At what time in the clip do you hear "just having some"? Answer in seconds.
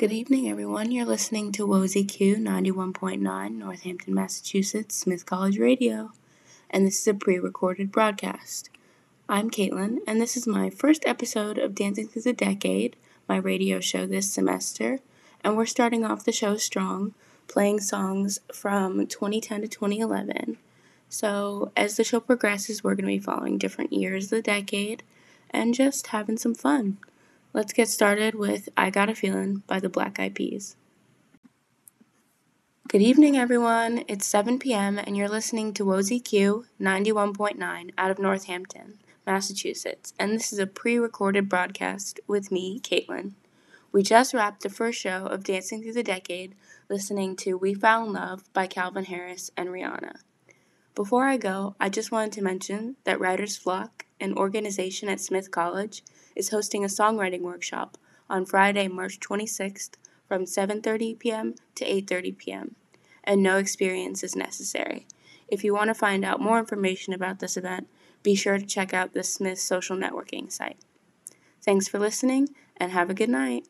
25.74-26.54